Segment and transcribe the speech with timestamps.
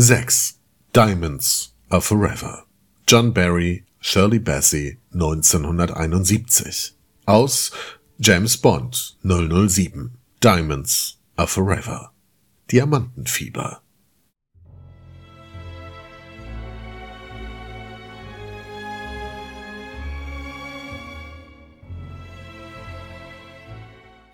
[0.00, 0.60] 6.
[0.92, 2.62] Diamonds are Forever.
[3.08, 6.92] John Barry, Shirley Bassey, 1971.
[7.26, 7.72] Aus
[8.20, 10.12] James Bond 007.
[10.40, 12.12] Diamonds are Forever.
[12.70, 13.80] Diamantenfieber.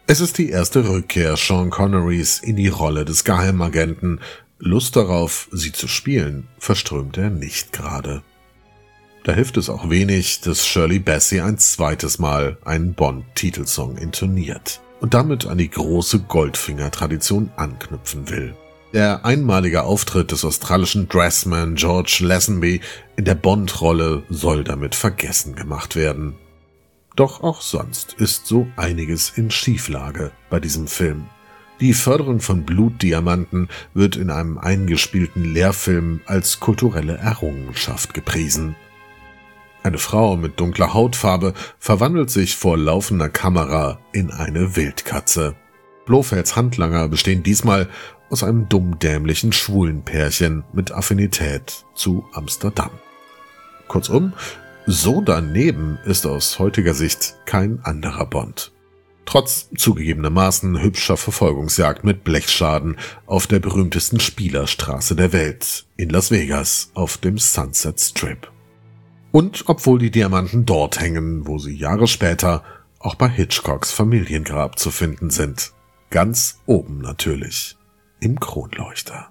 [0.06, 4.20] Es ist die erste Rückkehr Sean Connerys in die Rolle des Geheimagenten.
[4.66, 8.22] Lust darauf, sie zu spielen, verströmt er nicht gerade.
[9.22, 15.12] Da hilft es auch wenig, dass Shirley Bassey ein zweites Mal einen Bond-Titelsong intoniert und
[15.12, 18.56] damit an die große Goldfinger-Tradition anknüpfen will.
[18.94, 22.80] Der einmalige Auftritt des australischen Dressman George Lazenby
[23.16, 26.36] in der Bond-Rolle soll damit vergessen gemacht werden.
[27.16, 31.26] Doch auch sonst ist so einiges in Schieflage bei diesem Film.
[31.80, 38.76] Die Förderung von Blutdiamanten wird in einem eingespielten Lehrfilm als kulturelle Errungenschaft gepriesen.
[39.82, 45.56] Eine Frau mit dunkler Hautfarbe verwandelt sich vor laufender Kamera in eine Wildkatze.
[46.06, 47.88] Blofelds Handlanger bestehen diesmal
[48.30, 52.90] aus einem dummdämlichen schwulen Pärchen mit Affinität zu Amsterdam.
[53.88, 54.32] Kurzum,
[54.86, 58.73] so daneben ist aus heutiger Sicht kein anderer Bond.
[59.26, 66.90] Trotz zugegebenermaßen hübscher Verfolgungsjagd mit Blechschaden auf der berühmtesten Spielerstraße der Welt in Las Vegas
[66.94, 68.50] auf dem Sunset Strip.
[69.32, 72.62] Und obwohl die Diamanten dort hängen, wo sie Jahre später
[72.98, 75.72] auch bei Hitchcocks Familiengrab zu finden sind.
[76.10, 77.76] Ganz oben natürlich.
[78.20, 79.30] Im Kronleuchter.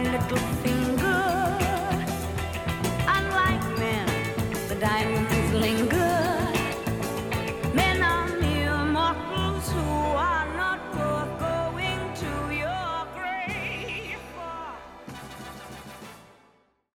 [0.00, 1.24] my little finger.
[3.16, 4.06] Unlike men,
[4.68, 5.17] the diamond.